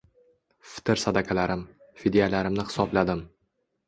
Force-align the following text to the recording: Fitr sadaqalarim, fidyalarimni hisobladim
Fitr 0.69 1.01
sadaqalarim, 1.01 1.61
fidyalarimni 2.05 2.65
hisobladim 2.71 3.23